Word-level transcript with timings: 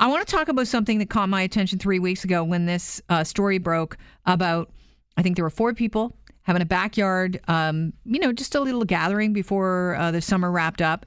I 0.00 0.06
want 0.06 0.26
to 0.26 0.34
talk 0.34 0.48
about 0.48 0.66
something 0.66 0.98
that 1.00 1.10
caught 1.10 1.28
my 1.28 1.42
attention 1.42 1.78
three 1.78 1.98
weeks 1.98 2.24
ago 2.24 2.42
when 2.42 2.64
this 2.64 3.02
uh, 3.10 3.22
story 3.22 3.58
broke 3.58 3.98
about, 4.24 4.72
I 5.18 5.22
think 5.22 5.36
there 5.36 5.44
were 5.44 5.50
four 5.50 5.74
people 5.74 6.16
having 6.40 6.62
a 6.62 6.66
backyard, 6.66 7.38
um, 7.48 7.92
you 8.06 8.18
know, 8.18 8.32
just 8.32 8.54
a 8.54 8.60
little 8.60 8.86
gathering 8.86 9.34
before 9.34 9.96
uh, 9.96 10.10
the 10.10 10.22
summer 10.22 10.50
wrapped 10.50 10.80
up. 10.80 11.04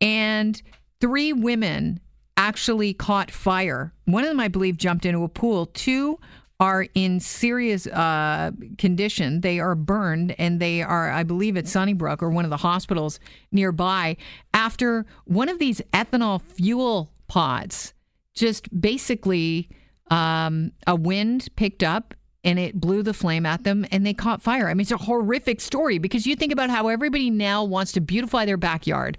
And 0.00 0.60
three 0.98 1.34
women 1.34 2.00
actually 2.38 2.94
caught 2.94 3.30
fire. 3.30 3.92
One 4.06 4.24
of 4.24 4.30
them, 4.30 4.40
I 4.40 4.48
believe, 4.48 4.78
jumped 4.78 5.04
into 5.04 5.24
a 5.24 5.28
pool. 5.28 5.66
Two 5.66 6.18
are 6.58 6.86
in 6.94 7.20
serious 7.20 7.86
uh, 7.88 8.52
condition. 8.78 9.42
They 9.42 9.60
are 9.60 9.74
burned 9.74 10.34
and 10.38 10.58
they 10.58 10.80
are, 10.80 11.10
I 11.10 11.22
believe, 11.22 11.58
at 11.58 11.68
Sunnybrook 11.68 12.22
or 12.22 12.30
one 12.30 12.46
of 12.46 12.50
the 12.50 12.56
hospitals 12.56 13.20
nearby 13.50 14.16
after 14.54 15.04
one 15.26 15.50
of 15.50 15.58
these 15.58 15.82
ethanol 15.92 16.40
fuel 16.40 17.12
pods 17.28 17.92
just 18.34 18.68
basically 18.80 19.68
um, 20.10 20.72
a 20.86 20.94
wind 20.94 21.48
picked 21.56 21.82
up 21.82 22.14
and 22.44 22.58
it 22.58 22.80
blew 22.80 23.02
the 23.02 23.14
flame 23.14 23.46
at 23.46 23.64
them 23.64 23.86
and 23.90 24.04
they 24.04 24.14
caught 24.14 24.42
fire. 24.42 24.68
I 24.68 24.74
mean, 24.74 24.82
it's 24.82 24.90
a 24.90 24.96
horrific 24.96 25.60
story 25.60 25.98
because 25.98 26.26
you 26.26 26.34
think 26.34 26.52
about 26.52 26.70
how 26.70 26.88
everybody 26.88 27.30
now 27.30 27.64
wants 27.64 27.92
to 27.92 28.00
beautify 28.00 28.44
their 28.44 28.56
backyard. 28.56 29.18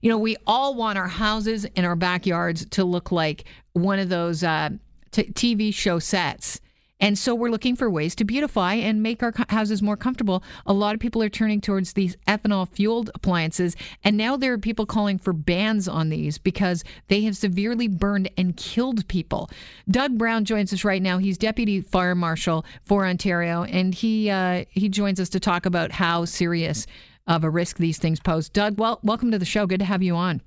You 0.00 0.10
know, 0.10 0.18
we 0.18 0.36
all 0.46 0.74
want 0.74 0.98
our 0.98 1.08
houses 1.08 1.66
and 1.76 1.86
our 1.86 1.96
backyards 1.96 2.64
to 2.70 2.84
look 2.84 3.12
like 3.12 3.44
one 3.74 3.98
of 3.98 4.08
those 4.08 4.42
uh, 4.42 4.70
t- 5.12 5.24
TV 5.32 5.72
show 5.72 5.98
sets. 5.98 6.60
And 7.02 7.18
so 7.18 7.34
we're 7.34 7.50
looking 7.50 7.74
for 7.74 7.90
ways 7.90 8.14
to 8.14 8.24
beautify 8.24 8.74
and 8.74 9.02
make 9.02 9.22
our 9.24 9.34
houses 9.48 9.82
more 9.82 9.96
comfortable. 9.96 10.42
A 10.64 10.72
lot 10.72 10.94
of 10.94 11.00
people 11.00 11.20
are 11.22 11.28
turning 11.28 11.60
towards 11.60 11.92
these 11.92 12.16
ethanol 12.28 12.68
fueled 12.68 13.10
appliances. 13.14 13.76
And 14.04 14.16
now 14.16 14.36
there 14.36 14.52
are 14.52 14.58
people 14.58 14.86
calling 14.86 15.18
for 15.18 15.32
bans 15.32 15.88
on 15.88 16.10
these 16.10 16.38
because 16.38 16.84
they 17.08 17.22
have 17.22 17.36
severely 17.36 17.88
burned 17.88 18.30
and 18.38 18.56
killed 18.56 19.06
people. 19.08 19.50
Doug 19.90 20.16
Brown 20.16 20.44
joins 20.44 20.72
us 20.72 20.84
right 20.84 21.02
now. 21.02 21.18
He's 21.18 21.36
deputy 21.36 21.80
fire 21.80 22.14
marshal 22.14 22.64
for 22.84 23.04
Ontario, 23.04 23.64
and 23.64 23.92
he 23.94 24.30
uh, 24.30 24.64
he 24.70 24.88
joins 24.88 25.18
us 25.18 25.28
to 25.30 25.40
talk 25.40 25.66
about 25.66 25.90
how 25.90 26.24
serious 26.24 26.86
of 27.26 27.42
a 27.42 27.50
risk 27.50 27.78
these 27.78 27.98
things 27.98 28.20
pose. 28.20 28.48
Doug, 28.48 28.78
well, 28.78 29.00
welcome 29.02 29.32
to 29.32 29.38
the 29.38 29.44
show. 29.44 29.66
Good 29.66 29.80
to 29.80 29.86
have 29.86 30.02
you 30.02 30.14
on. 30.14 30.40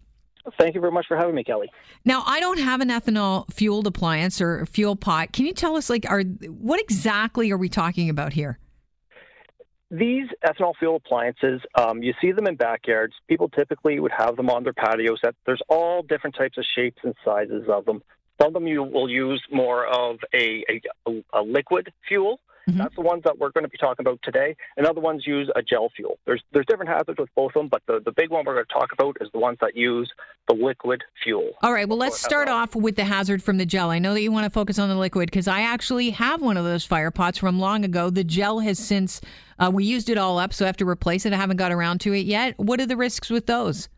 Thank 0.60 0.76
you 0.76 0.82
very 0.82 0.92
much 0.92 1.08
for 1.08 1.18
having 1.18 1.36
me, 1.36 1.44
Kelly. 1.44 1.70
Now, 2.04 2.24
I 2.26 2.40
don't 2.40 2.60
have 2.60 2.82
an 2.82 2.90
ethanol 2.90 3.52
fueled 3.52 3.88
appliance 3.88 4.40
or 4.40 4.66
fuel 4.66 4.96
pot. 4.96 5.32
Can 5.34 5.46
you 5.46 5.54
tell 5.54 5.76
us, 5.76 5.90
like, 5.90 6.06
are 6.10 6.22
what 6.22 6.80
exactly 6.80 7.52
are 7.52 7.58
we 7.58 7.70
talking 7.70 8.10
about 8.10 8.34
here? 8.34 8.60
These 9.92 10.28
ethanol 10.44 10.74
fuel 10.78 10.98
appliances, 10.98 11.62
um, 11.76 12.04
you 12.04 12.14
see 12.20 12.32
them 12.32 12.48
in 12.48 12.56
backyards. 12.56 13.14
People 13.28 13.50
typically 13.50 14.00
would 14.00 14.12
have 14.12 14.36
them 14.36 14.50
on 14.50 14.64
their 14.64 14.74
patios. 14.74 15.20
That 15.24 15.36
There's 15.46 15.62
all 15.70 16.02
different 16.02 16.36
types 16.36 16.58
of 16.58 16.66
shapes 16.76 17.02
and 17.04 17.14
sizes 17.24 17.64
of 17.70 17.86
them. 17.86 18.04
Some 18.42 18.48
of 18.48 18.54
them 18.54 18.68
you 18.68 18.84
will 18.84 19.10
use 19.10 19.42
more 19.52 19.86
of 19.86 20.18
a, 20.34 20.64
a, 21.08 21.24
a 21.34 21.42
liquid 21.42 21.94
fuel, 22.08 22.40
Mm-hmm. 22.70 22.80
That's 22.80 22.96
the 22.96 23.02
ones 23.02 23.24
that 23.26 23.38
we're 23.38 23.52
going 23.52 23.64
to 23.64 23.70
be 23.70 23.78
talking 23.78 24.04
about 24.04 24.20
today. 24.24 24.56
And 24.78 24.86
other 24.88 25.02
ones 25.02 25.26
use 25.26 25.50
a 25.56 25.62
gel 25.62 25.90
fuel. 25.96 26.18
There's 26.26 26.42
there's 26.52 26.66
different 26.66 26.90
hazards 26.90 27.20
with 27.20 27.30
both 27.36 27.52
of 27.56 27.62
them, 27.62 27.68
but 27.70 27.84
the, 27.88 28.02
the 28.04 28.12
big 28.12 28.30
one 28.30 28.46
we're 28.46 28.56
going 28.56 28.66
to 28.66 28.74
talk 28.74 28.92
about 28.92 29.18
is 29.22 29.30
the 29.34 29.40
ones 29.40 29.58
that 29.62 29.76
use 29.76 30.12
the 30.48 30.56
liquid 30.56 31.04
fuel. 31.24 31.52
All 31.62 31.74
right. 31.74 31.88
Well, 31.88 31.98
let's 31.98 32.20
start 32.20 32.50
off 32.50 32.76
with 32.76 32.96
the 32.96 33.06
hazard 33.06 33.44
from 33.44 33.58
the 33.58 33.66
gel. 33.66 33.90
I 33.90 34.00
know 34.00 34.14
that 34.14 34.22
you 34.22 34.32
want 34.32 34.46
to 34.46 34.50
focus 34.50 34.80
on 34.80 34.90
the 34.90 34.96
liquid 34.96 35.28
because 35.30 35.48
I 35.48 35.62
actually 35.62 36.12
have 36.12 36.42
one 36.42 36.58
of 36.58 36.66
those 36.66 36.86
fire 36.86 37.12
pots 37.12 37.38
from 37.38 37.60
long 37.60 37.86
ago. 37.86 38.10
The 38.10 38.24
gel 38.24 38.60
has 38.60 38.80
since 38.80 39.22
uh, 39.60 39.72
we 39.74 39.86
used 39.86 40.10
it 40.10 40.18
all 40.18 40.38
up, 40.38 40.54
so 40.54 40.66
I 40.66 40.68
have 40.68 40.78
to 40.78 40.88
replace 40.88 41.26
it. 41.26 41.34
I 41.34 41.38
haven't 41.38 41.58
got 41.58 41.72
around 41.72 42.02
to 42.02 42.14
it 42.14 42.26
yet. 42.26 42.58
What 42.58 42.80
are 42.80 42.86
the 42.86 42.98
risks 42.98 43.30
with 43.30 43.46
those? 43.46 43.90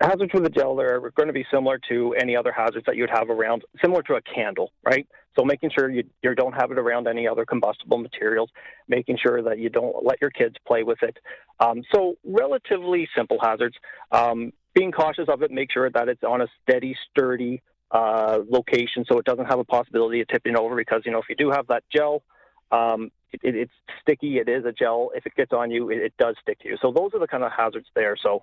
Hazards 0.00 0.32
with 0.32 0.44
the 0.44 0.50
gel 0.50 0.76
there 0.76 0.96
are 0.96 1.10
going 1.10 1.26
to 1.26 1.32
be 1.32 1.44
similar 1.52 1.78
to 1.88 2.14
any 2.18 2.36
other 2.36 2.52
hazards 2.52 2.86
that 2.86 2.96
you'd 2.96 3.10
have 3.10 3.30
around, 3.30 3.62
similar 3.82 4.02
to 4.02 4.14
a 4.14 4.20
candle, 4.22 4.72
right? 4.84 5.06
So 5.38 5.44
making 5.44 5.70
sure 5.76 5.90
you, 5.90 6.04
you 6.22 6.34
don't 6.34 6.52
have 6.52 6.70
it 6.70 6.78
around 6.78 7.06
any 7.06 7.26
other 7.26 7.44
combustible 7.44 7.98
materials, 7.98 8.50
making 8.88 9.18
sure 9.22 9.42
that 9.42 9.58
you 9.58 9.68
don't 9.70 10.04
let 10.04 10.20
your 10.20 10.30
kids 10.30 10.56
play 10.66 10.82
with 10.82 11.02
it. 11.02 11.16
Um, 11.60 11.82
so 11.92 12.16
relatively 12.24 13.08
simple 13.16 13.38
hazards. 13.40 13.76
Um, 14.10 14.52
being 14.74 14.92
cautious 14.92 15.28
of 15.28 15.42
it, 15.42 15.50
make 15.50 15.72
sure 15.72 15.90
that 15.90 16.08
it's 16.08 16.22
on 16.22 16.40
a 16.42 16.46
steady, 16.62 16.96
sturdy 17.10 17.62
uh, 17.90 18.38
location 18.48 19.04
so 19.10 19.18
it 19.18 19.24
doesn't 19.24 19.46
have 19.46 19.58
a 19.58 19.64
possibility 19.64 20.20
of 20.20 20.28
tipping 20.28 20.56
over 20.56 20.76
because, 20.76 21.02
you 21.04 21.12
know, 21.12 21.18
if 21.18 21.28
you 21.28 21.36
do 21.36 21.50
have 21.50 21.66
that 21.68 21.84
gel, 21.94 22.22
um, 22.70 23.10
it, 23.32 23.40
it, 23.42 23.54
it's 23.54 23.72
sticky. 24.02 24.38
It 24.38 24.48
is 24.48 24.64
a 24.64 24.72
gel. 24.72 25.10
If 25.14 25.26
it 25.26 25.34
gets 25.34 25.52
on 25.52 25.70
you, 25.70 25.90
it, 25.90 25.98
it 25.98 26.14
does 26.18 26.36
stick 26.40 26.58
to 26.60 26.68
you. 26.68 26.76
So 26.80 26.92
those 26.92 27.10
are 27.14 27.20
the 27.20 27.26
kind 27.26 27.42
of 27.42 27.52
hazards 27.52 27.86
there. 27.94 28.16
So 28.22 28.42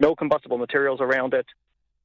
no 0.00 0.14
combustible 0.14 0.58
materials 0.58 1.00
around 1.00 1.34
it. 1.34 1.46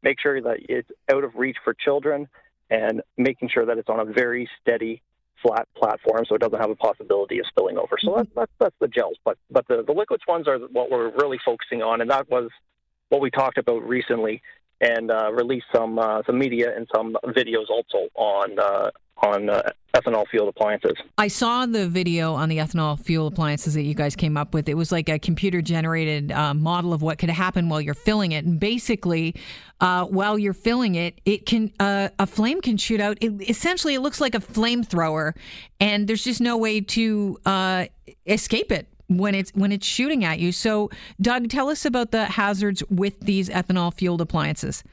Make 0.02 0.20
sure 0.20 0.42
that 0.42 0.58
it's 0.68 0.90
out 1.12 1.24
of 1.24 1.36
reach 1.36 1.58
for 1.64 1.74
children 1.74 2.28
and 2.70 3.02
making 3.18 3.50
sure 3.50 3.66
that 3.66 3.78
it's 3.78 3.90
on 3.90 4.00
a 4.00 4.06
very 4.06 4.50
steady, 4.62 5.02
flat 5.42 5.68
platform 5.76 6.26
so 6.28 6.36
it 6.36 6.42
doesn't 6.42 6.59
have 6.59 6.70
a 6.70 6.76
possibility 6.76 7.40
of 7.40 7.46
spilling 7.48 7.78
over. 7.78 7.98
So 8.00 8.14
that's, 8.18 8.30
that's, 8.36 8.52
that's 8.59 8.76
the 8.80 8.88
gels. 8.88 9.18
But, 9.24 9.38
but 9.50 9.68
the, 9.68 9.84
the 9.84 9.94
liquids 9.94 10.24
ones 10.28 10.48
are 10.48 10.58
what 10.58 10.90
we're 10.90 11.12
really 11.12 11.40
focusing 11.46 11.82
on, 11.82 12.02
and 12.02 12.09
that 12.09 12.30
was 12.30 12.50
what 13.09 13.22
we 13.22 13.30
talked 13.30 13.58
about 13.58 13.88
recently 13.88 14.42
and 14.84 15.10
uh, 15.12 15.32
some 15.74 15.98
uh, 15.98 16.22
some 16.26 16.38
media 16.38 16.76
and 16.76 16.88
some 16.94 17.16
videos 17.28 17.70
also 17.70 18.10
on 18.16 18.60
uh, 18.60 18.92
on 19.18 19.50
uh, 19.50 19.62
ethanol 19.96 20.28
fuel 20.28 20.50
appliances. 20.50 20.94
I 21.18 21.30
saw 21.30 21.66
the 21.66 21.88
video 21.88 22.34
on 22.34 22.50
the 22.50 22.58
ethanol 22.58 23.00
fuel 23.00 23.28
appliances 23.28 23.74
that 23.76 23.84
you 23.84 23.94
guys 23.94 24.16
came 24.16 24.36
up 24.36 24.54
with. 24.54 24.68
It 24.68 24.74
was 24.74 24.92
like 24.92 25.08
a 25.08 25.18
computer 25.18 25.62
generated 25.62 26.32
uh, 26.32 26.54
model 26.54 26.94
of 26.94 27.02
what 27.02 27.18
could 27.18 27.30
happen 27.30 27.70
while 27.70 27.80
you're 27.80 27.94
filling 27.94 28.34
it. 28.34 28.44
And 28.44 28.60
basically, 28.60 29.36
uh, 29.80 30.06
while 30.06 30.38
you're 30.38 30.54
filling 30.54 30.96
it, 30.96 31.22
it 31.26 31.46
can 31.46 31.72
uh, 31.80 32.10
a 32.20 32.28
flame 32.28 32.60
can 32.60 32.76
shoot 32.76 33.00
out. 33.00 33.18
It, 33.22 33.50
essentially, 33.50 33.94
it 33.94 34.02
looks 34.02 34.20
like 34.20 34.36
a 34.36 34.40
flamethrower, 34.40 35.34
and 35.80 36.08
there's 36.08 36.24
just 36.24 36.42
no 36.42 36.58
way 36.58 36.82
to 36.82 37.38
escape 38.26 38.72
it 38.72 38.88
when 39.08 39.36
it's 39.36 39.52
when 39.52 39.72
it's 39.72 39.86
shooting 39.86 40.24
at 40.24 40.40
you. 40.40 40.52
So, 40.52 40.90
Doug, 41.22 41.50
tell 41.50 41.69
us 41.69 41.86
about 41.86 42.12
the 42.12 42.25
hazards 42.25 42.84
with 42.90 43.19
these 43.19 43.50
ethanol 43.50 43.94
fueled 43.94 44.22
appliances. 44.22 44.84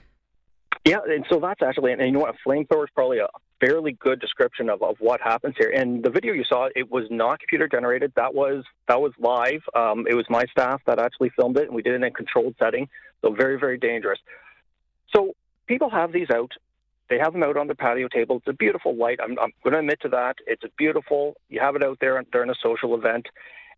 Yeah, 0.84 0.98
and 1.06 1.26
so 1.28 1.40
that's 1.40 1.60
actually, 1.62 1.92
and 1.92 2.00
you 2.00 2.12
know 2.12 2.20
what, 2.20 2.34
a 2.34 2.48
flamethrower 2.48 2.84
is 2.84 2.90
probably 2.94 3.18
a 3.18 3.28
fairly 3.60 3.92
good 3.92 4.18
description 4.18 4.70
of, 4.70 4.82
of 4.82 4.96
what 4.98 5.20
happens 5.20 5.54
here. 5.58 5.70
And 5.70 6.02
the 6.02 6.10
video 6.10 6.32
you 6.32 6.44
saw, 6.44 6.68
it 6.74 6.90
was 6.90 7.04
not 7.10 7.38
computer 7.38 7.68
generated. 7.68 8.12
That 8.16 8.34
was 8.34 8.64
that 8.88 9.00
was 9.00 9.12
live. 9.18 9.62
Um, 9.74 10.06
it 10.08 10.14
was 10.14 10.24
my 10.30 10.44
staff 10.50 10.80
that 10.86 10.98
actually 10.98 11.30
filmed 11.36 11.58
it, 11.58 11.64
and 11.64 11.74
we 11.74 11.82
did 11.82 11.92
it 11.92 11.96
in 11.96 12.04
a 12.04 12.10
controlled 12.10 12.54
setting. 12.58 12.88
So 13.22 13.34
very, 13.34 13.58
very 13.58 13.78
dangerous. 13.78 14.18
So 15.14 15.34
people 15.66 15.90
have 15.90 16.12
these 16.12 16.30
out. 16.30 16.52
They 17.10 17.18
have 17.18 17.32
them 17.32 17.42
out 17.42 17.56
on 17.56 17.66
the 17.66 17.74
patio 17.74 18.08
table. 18.08 18.36
It's 18.36 18.46
a 18.48 18.52
beautiful 18.52 18.96
light. 18.96 19.18
I'm, 19.22 19.32
I'm 19.38 19.52
going 19.64 19.72
to 19.72 19.80
admit 19.80 20.00
to 20.02 20.08
that. 20.10 20.36
It's 20.46 20.62
a 20.64 20.70
beautiful. 20.78 21.34
You 21.48 21.60
have 21.60 21.76
it 21.76 21.82
out 21.82 21.98
there 22.00 22.22
during 22.32 22.50
a 22.50 22.54
social 22.62 22.94
event. 22.94 23.26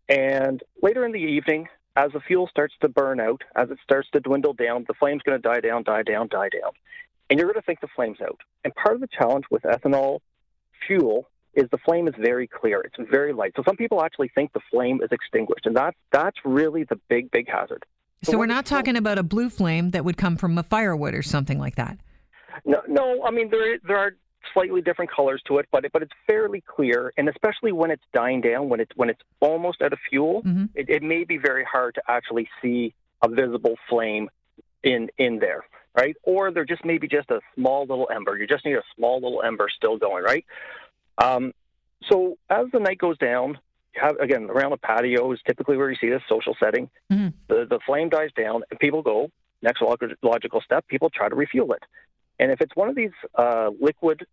And 0.09 0.61
later 0.81 1.05
in 1.05 1.11
the 1.11 1.19
evening, 1.19 1.67
as 1.95 2.11
the 2.11 2.19
fuel 2.19 2.47
starts 2.47 2.73
to 2.81 2.89
burn 2.89 3.19
out, 3.19 3.43
as 3.55 3.69
it 3.69 3.77
starts 3.83 4.09
to 4.11 4.19
dwindle 4.19 4.53
down, 4.53 4.85
the 4.87 4.93
flame's 4.95 5.21
going 5.23 5.39
to 5.39 5.47
die 5.47 5.59
down, 5.59 5.83
die 5.83 6.03
down, 6.03 6.27
die 6.27 6.49
down. 6.49 6.71
And 7.29 7.39
you're 7.39 7.47
going 7.47 7.61
to 7.61 7.65
think 7.65 7.81
the 7.81 7.87
flame's 7.95 8.19
out. 8.21 8.39
And 8.63 8.73
part 8.75 8.95
of 8.95 9.01
the 9.01 9.07
challenge 9.07 9.45
with 9.49 9.63
ethanol 9.63 10.19
fuel 10.85 11.29
is 11.53 11.65
the 11.71 11.77
flame 11.77 12.07
is 12.07 12.15
very 12.17 12.47
clear. 12.47 12.81
It's 12.81 12.95
very 13.09 13.31
light. 13.31 13.53
So 13.55 13.63
some 13.65 13.77
people 13.77 14.03
actually 14.03 14.31
think 14.33 14.53
the 14.53 14.59
flame 14.71 15.01
is 15.03 15.09
extinguished. 15.11 15.65
And 15.65 15.75
that's, 15.75 15.95
that's 16.11 16.37
really 16.43 16.83
the 16.83 16.99
big, 17.09 17.31
big 17.31 17.47
hazard. 17.47 17.85
So, 18.23 18.33
so 18.33 18.37
we're 18.37 18.45
not 18.45 18.65
talking 18.65 18.95
about 18.95 19.17
a 19.17 19.23
blue 19.23 19.49
flame 19.49 19.91
that 19.91 20.03
would 20.03 20.17
come 20.17 20.37
from 20.37 20.57
a 20.57 20.63
firewood 20.63 21.13
or 21.13 21.21
something 21.21 21.59
like 21.59 21.75
that. 21.75 21.99
No, 22.65 22.81
no. 22.87 23.23
I 23.23 23.31
mean, 23.31 23.49
there 23.49 23.77
there 23.85 23.97
are 23.97 24.11
slightly 24.53 24.81
different 24.81 25.11
colors 25.11 25.41
to 25.47 25.57
it, 25.57 25.67
but 25.71 25.85
it, 25.85 25.91
but 25.91 26.01
it's 26.01 26.13
fairly 26.27 26.61
clear. 26.61 27.13
And 27.17 27.29
especially 27.29 27.71
when 27.71 27.91
it's 27.91 28.03
dying 28.13 28.41
down, 28.41 28.69
when 28.69 28.79
it's 28.79 28.91
when 28.95 29.09
it's 29.09 29.21
almost 29.39 29.81
out 29.81 29.93
of 29.93 29.99
fuel, 30.09 30.41
mm-hmm. 30.43 30.65
it, 30.75 30.89
it 30.89 31.03
may 31.03 31.23
be 31.23 31.37
very 31.37 31.63
hard 31.63 31.95
to 31.95 32.01
actually 32.07 32.49
see 32.61 32.93
a 33.21 33.29
visible 33.29 33.75
flame 33.89 34.29
in 34.83 35.09
in 35.17 35.39
there, 35.39 35.63
right? 35.95 36.15
Or 36.23 36.51
there 36.51 36.65
just 36.65 36.83
maybe 36.85 37.07
just 37.07 37.29
a 37.31 37.39
small 37.55 37.81
little 37.81 38.09
ember. 38.13 38.37
You 38.37 38.47
just 38.47 38.65
need 38.65 38.75
a 38.75 38.83
small 38.95 39.21
little 39.21 39.41
ember 39.41 39.67
still 39.75 39.97
going, 39.97 40.23
right? 40.23 40.45
Um, 41.17 41.53
so 42.09 42.37
as 42.49 42.67
the 42.73 42.79
night 42.79 42.97
goes 42.97 43.17
down, 43.17 43.57
you 43.95 44.01
have 44.01 44.17
again 44.17 44.49
around 44.49 44.71
the 44.71 44.77
patio 44.77 45.31
is 45.31 45.39
typically 45.45 45.77
where 45.77 45.89
you 45.89 45.97
see 45.99 46.09
this 46.09 46.21
social 46.27 46.55
setting. 46.59 46.89
Mm-hmm. 47.11 47.29
The 47.47 47.65
the 47.69 47.79
flame 47.85 48.09
dies 48.09 48.31
down, 48.35 48.63
and 48.69 48.79
people 48.79 49.01
go 49.01 49.29
next 49.61 49.81
logical 50.21 50.61
step. 50.61 50.87
People 50.87 51.09
try 51.09 51.29
to 51.29 51.35
refuel 51.35 51.73
it. 51.73 51.83
And 52.43 52.51
if 52.51 52.59
it's 52.59 52.75
one 52.75 52.89
of 52.89 52.95
these 52.95 53.13
uh, 53.35 53.69
liquid 53.79 54.27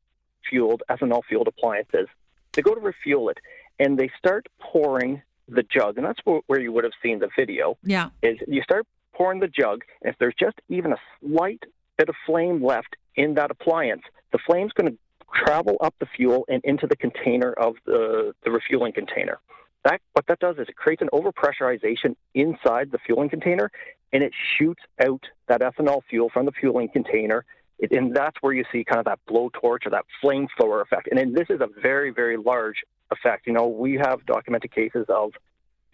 fueled, 0.48 0.82
ethanol 0.90 1.20
fueled 1.28 1.46
appliances, 1.46 2.08
they 2.54 2.60
go 2.60 2.74
to 2.74 2.80
refuel 2.80 3.28
it 3.28 3.38
and 3.78 3.96
they 3.96 4.10
start 4.18 4.48
pouring 4.58 5.22
the 5.48 5.62
jug. 5.62 5.96
And 5.96 6.04
that's 6.04 6.18
where 6.24 6.60
you 6.60 6.72
would 6.72 6.82
have 6.82 6.92
seen 7.00 7.20
the 7.20 7.28
video. 7.38 7.78
Yeah. 7.84 8.08
Is 8.20 8.38
you 8.48 8.62
start 8.62 8.84
pouring 9.12 9.38
the 9.38 9.46
jug, 9.46 9.82
and 10.02 10.12
if 10.12 10.18
there's 10.18 10.34
just 10.34 10.60
even 10.68 10.92
a 10.92 10.96
slight 11.20 11.62
bit 11.98 12.08
of 12.08 12.16
flame 12.26 12.64
left 12.64 12.96
in 13.14 13.34
that 13.34 13.52
appliance, 13.52 14.02
the 14.32 14.38
flame's 14.44 14.72
going 14.72 14.90
to 14.90 14.98
travel 15.32 15.76
up 15.80 15.94
the 16.00 16.06
fuel 16.06 16.44
and 16.48 16.60
into 16.64 16.88
the 16.88 16.96
container 16.96 17.52
of 17.52 17.76
the, 17.86 18.34
the 18.42 18.50
refueling 18.50 18.92
container. 18.92 19.38
That 19.84 20.00
what 20.14 20.26
that 20.26 20.40
does 20.40 20.56
is 20.58 20.68
it 20.68 20.74
creates 20.74 21.00
an 21.00 21.10
overpressurization 21.12 22.16
inside 22.34 22.90
the 22.90 22.98
fueling 23.06 23.28
container, 23.28 23.70
and 24.12 24.24
it 24.24 24.32
shoots 24.58 24.82
out 25.00 25.22
that 25.46 25.60
ethanol 25.60 26.00
fuel 26.10 26.28
from 26.28 26.46
the 26.46 26.52
fueling 26.52 26.88
container 26.88 27.44
It, 27.80 27.92
and 27.92 28.14
that's 28.14 28.36
where 28.42 28.52
you 28.52 28.64
see 28.70 28.84
kind 28.84 28.98
of 28.98 29.06
that 29.06 29.18
blowtorch 29.28 29.86
or 29.86 29.90
that 29.90 30.04
flamethrower 30.22 30.82
effect. 30.82 31.08
And 31.10 31.18
then 31.18 31.32
this 31.32 31.46
is 31.48 31.60
a 31.60 31.68
very, 31.80 32.10
very 32.10 32.36
large 32.36 32.76
effect. 33.10 33.46
You 33.46 33.52
know, 33.54 33.66
we 33.66 33.94
have 33.94 34.24
documented 34.26 34.72
cases 34.72 35.06
of 35.08 35.32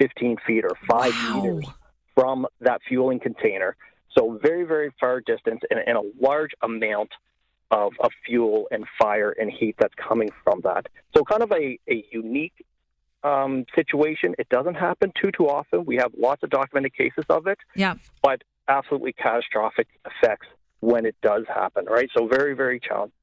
15 0.01 0.37
feet 0.47 0.65
or 0.65 0.77
five 0.89 1.15
Wow. 1.15 1.41
meters 1.43 1.67
from 2.15 2.47
that 2.61 2.81
fueling 2.89 3.21
container. 3.21 3.77
So 4.19 4.39
very, 4.43 4.65
very 4.65 4.93
far 4.99 5.21
distance 5.21 5.61
and, 5.71 5.79
and 5.87 5.97
a 5.97 6.03
large 6.21 6.53
amount 6.63 7.11
of, 7.71 7.93
of 8.01 8.11
fuel 8.25 8.67
and 8.71 8.85
fire 8.99 9.31
and 9.39 9.51
heat 9.51 9.77
that's 9.79 9.95
coming 9.95 10.31
from 10.43 10.61
that. 10.65 10.87
So 11.17 11.23
kind 11.25 11.43
of 11.43 11.53
a, 11.53 11.79
a 11.89 12.05
unique 12.11 12.65
um, 13.23 13.65
situation. 13.75 14.35
It 14.39 14.49
doesn't 14.49 14.75
happen 14.75 15.13
too, 15.21 15.31
too 15.33 15.49
often. 15.49 15.85
We 15.85 15.97
have 15.97 16.13
lots 16.19 16.43
of 16.43 16.51
documented 16.51 16.95
cases 16.97 17.25
of 17.29 17.47
it, 17.47 17.59
Yeah. 17.75 17.95
but 18.23 18.43
absolutely 18.69 19.13
catastrophic 19.13 19.89
effects 20.05 20.47
when 20.81 21.07
it 21.07 21.17
does 21.23 21.45
happen, 21.49 21.85
right? 21.87 22.09
So 22.17 22.27
very, 22.27 22.55
very 22.55 22.81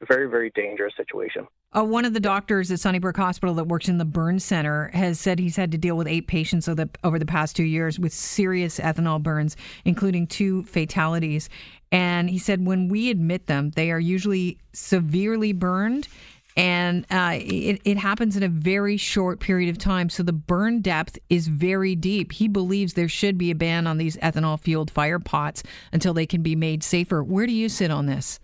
very, 0.07 0.29
very 0.29 0.51
dangerous 0.55 0.93
situation. 0.97 1.47
Uh, 1.75 1.83
one 1.83 2.05
of 2.05 2.13
the 2.13 2.19
doctors 2.19 2.71
at 2.71 2.79
Sunnybrook 2.79 3.17
Hospital 3.17 3.55
that 3.55 3.63
works 3.63 3.87
in 3.87 3.97
the 3.97 4.05
burn 4.05 4.39
center 4.39 4.89
has 4.93 5.19
said 5.19 5.39
he's 5.39 5.55
had 5.55 5.71
to 5.71 5.77
deal 5.77 5.97
with 5.97 6.07
eight 6.07 6.27
patients 6.27 6.67
over 6.67 6.85
the, 6.85 6.89
over 7.03 7.17
the 7.17 7.25
past 7.25 7.55
two 7.55 7.63
years 7.63 7.97
with 7.99 8.13
serious 8.13 8.79
ethanol 8.79 9.21
burns, 9.21 9.55
including 9.83 10.27
two 10.27 10.63
fatalities. 10.63 11.49
And 11.91 12.29
he 12.29 12.37
said 12.37 12.65
when 12.65 12.89
we 12.89 13.09
admit 13.09 13.47
them, 13.47 13.71
they 13.71 13.91
are 13.91 13.99
usually 13.99 14.59
severely 14.73 15.53
burned. 15.53 16.07
And 16.55 17.05
uh, 17.09 17.37
it, 17.39 17.81
it 17.83 17.97
happens 17.97 18.37
in 18.37 18.43
a 18.43 18.47
very 18.47 18.97
short 18.97 19.39
period 19.39 19.69
of 19.69 19.77
time. 19.77 20.09
So 20.09 20.23
the 20.23 20.33
burn 20.33 20.81
depth 20.81 21.17
is 21.29 21.47
very 21.47 21.95
deep. 21.95 22.33
He 22.33 22.47
believes 22.47 22.93
there 22.93 23.09
should 23.09 23.37
be 23.37 23.51
a 23.51 23.55
ban 23.55 23.87
on 23.87 23.97
these 23.97 24.17
ethanol 24.17 24.59
fueled 24.59 24.91
fire 24.91 25.19
pots 25.19 25.63
until 25.91 26.13
they 26.13 26.25
can 26.25 26.43
be 26.43 26.55
made 26.55 26.83
safer. 26.83 27.23
Where 27.23 27.47
do 27.47 27.53
you 27.53 27.69
sit 27.69 27.89
on 27.89 28.05
this? 28.05 28.39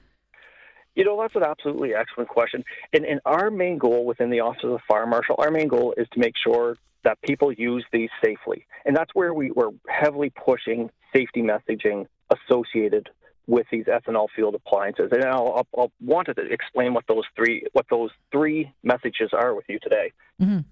You 0.95 1.06
know, 1.06 1.21
that's 1.21 1.35
an 1.35 1.44
absolutely 1.44 1.94
excellent 1.94 2.29
question. 2.29 2.63
And, 2.94 3.06
and 3.06 3.21
our 3.25 3.51
main 3.51 3.77
goal 3.77 4.06
within 4.06 4.29
the 4.29 4.41
Office 4.41 4.63
of 4.63 4.71
the 4.71 4.79
Fire 4.88 5.05
Marshal, 5.05 5.35
our 5.38 5.51
main 5.51 5.67
goal 5.67 5.94
is 5.95 6.07
to 6.13 6.19
make 6.19 6.33
sure 6.44 6.77
that 7.03 7.21
people 7.21 7.51
use 7.53 7.85
these 7.94 8.09
safely. 8.23 8.65
And 8.85 8.95
that's 8.95 9.13
where 9.13 9.33
we, 9.33 9.51
we're 9.51 9.69
heavily 9.88 10.31
pushing 10.31 10.89
safety 11.15 11.41
messaging 11.41 12.07
associated 12.29 13.09
with 13.50 13.66
these 13.72 13.86
ethanol 13.86 14.28
fueled 14.36 14.54
appliances. 14.54 15.10
And 15.12 15.25
I'll, 15.25 15.66
I'll, 15.75 15.92
wanted 16.00 16.36
to 16.36 16.44
explain 16.44 16.94
what 16.94 17.06
those 17.07 17.24
three 17.36 17.66
what 17.74 17.88
those 17.90 18.12
three 18.31 18.72
messages 18.84 19.31
are 19.34 19.56
with 19.56 19.66
you 19.68 19.80
today. 19.80 20.12
Mhm. 20.40 20.63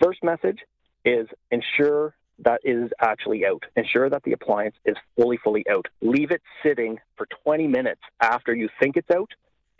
First 0.00 0.22
message 0.22 0.60
is 1.04 1.26
ensure 1.50 2.14
that 2.38 2.60
it 2.62 2.70
is 2.70 2.90
actually 3.00 3.44
out. 3.44 3.64
Ensure 3.74 4.08
that 4.08 4.22
the 4.22 4.32
appliance 4.32 4.76
is 4.84 4.96
fully, 5.16 5.38
fully 5.38 5.64
out. 5.68 5.86
Leave 6.00 6.30
it 6.30 6.40
sitting 6.62 6.98
for 7.16 7.26
20 7.42 7.66
minutes 7.66 8.00
after 8.22 8.54
you 8.54 8.68
think 8.80 8.96
it's 8.96 9.10
out. 9.10 9.30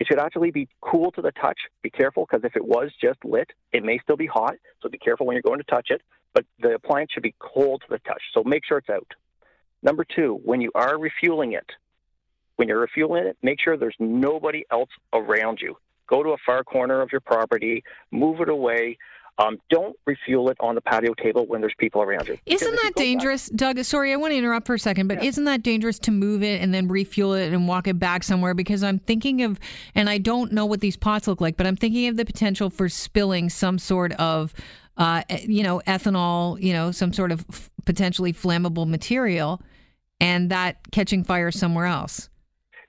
It 0.01 0.09
should 0.09 0.19
actually 0.19 0.51
be 0.51 0.69
cool 0.81 1.13
to 1.13 1.23
the 1.23 1.33
touch. 1.33 1.59
Be 1.83 1.91
careful 1.91 2.27
because 2.29 2.45
if 2.45 2.57
it 2.57 2.65
was 2.65 2.91
just 3.01 3.25
lit, 3.25 3.51
it 3.73 3.85
may 3.85 3.99
still 3.99 4.17
be 4.17 4.27
hot. 4.27 4.57
So 4.83 4.89
be 4.89 4.99
careful 4.99 5.25
when 5.25 5.35
you're 5.35 5.43
going 5.43 5.59
to 5.59 5.65
touch 5.65 5.89
it. 5.91 6.03
But 6.35 6.45
the 6.61 6.75
appliance 6.75 7.13
should 7.13 7.23
be 7.23 7.35
cold 7.39 7.83
to 7.83 7.91
the 7.91 7.99
touch. 8.01 8.23
So 8.35 8.43
make 8.45 8.65
sure 8.67 8.79
it's 8.79 8.91
out. 8.91 9.13
Number 9.83 10.05
two, 10.05 10.41
when 10.45 10.61
you 10.61 10.71
are 10.75 10.99
refueling 10.99 11.53
it, 11.53 11.67
when 12.61 12.69
you're 12.69 12.81
refueling 12.81 13.25
it, 13.27 13.39
make 13.43 13.59
sure 13.59 13.79
there's 13.79 13.97
nobody 13.99 14.67
else 14.71 14.91
around 15.15 15.61
you. 15.63 15.79
Go 16.07 16.23
to 16.23 16.31
a 16.31 16.37
far 16.45 16.63
corner 16.63 17.01
of 17.01 17.11
your 17.11 17.23
property, 17.23 17.83
move 18.11 18.43
it 18.43 18.51
away. 18.51 18.99
Um, 19.39 19.57
don't 19.71 19.97
refuel 20.05 20.51
it 20.51 20.59
on 20.61 20.75
the 20.75 20.83
patio 20.83 21.15
table 21.15 21.47
when 21.47 21.63
there's 21.63 21.73
people 21.79 22.03
around 22.03 22.29
you. 22.29 22.37
Isn't 22.45 22.71
that 22.71 22.77
go 22.77 22.89
back- 22.89 22.95
dangerous, 22.97 23.49
Doug? 23.49 23.83
Sorry, 23.85 24.13
I 24.13 24.17
want 24.17 24.33
to 24.33 24.37
interrupt 24.37 24.67
for 24.67 24.75
a 24.75 24.79
second, 24.79 25.09
but 25.09 25.25
isn't 25.25 25.45
that 25.45 25.63
dangerous 25.63 25.99
to 26.01 26.11
move 26.11 26.43
it 26.43 26.61
and 26.61 26.75
then 26.75 26.87
refuel 26.89 27.33
it 27.33 27.51
and 27.51 27.67
walk 27.67 27.87
it 27.89 27.99
back 27.99 28.23
somewhere? 28.25 28.53
Because 28.53 28.83
I'm 28.83 28.99
thinking 28.99 29.43
of, 29.43 29.59
and 29.95 30.11
I 30.11 30.19
don't 30.19 30.53
know 30.53 30.67
what 30.67 30.81
these 30.81 30.99
pots 30.99 31.27
look 31.27 31.41
like, 31.41 31.57
but 31.57 31.67
I'm 31.67 31.77
thinking 31.77 32.09
of 32.09 32.19
the 32.19 32.27
potential 32.27 32.69
for 32.69 32.91
spilling 32.91 33.49
some 33.49 33.79
sort 33.79 34.13
of, 34.13 34.53
uh, 34.99 35.23
you 35.45 35.63
know, 35.63 35.81
ethanol, 35.87 36.61
you 36.61 36.75
know, 36.75 36.91
some 36.91 37.15
sort 37.15 37.33
of 37.33 37.47
f- 37.49 37.71
potentially 37.87 38.35
flammable 38.35 38.87
material, 38.87 39.63
and 40.21 40.51
that 40.51 40.91
catching 40.91 41.25
fire 41.25 41.51
somewhere 41.51 41.87
else. 41.87 42.29